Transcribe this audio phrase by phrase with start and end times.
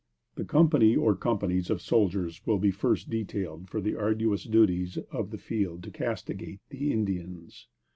[0.33, 5.29] The company, or companies, of soldiers will be first detailed for the arduous duties of
[5.29, 7.67] the field to castigate the Indians.